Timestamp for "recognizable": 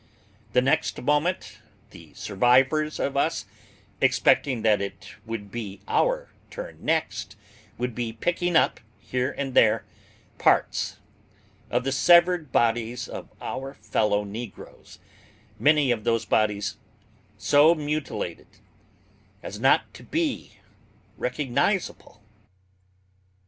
21.15-22.23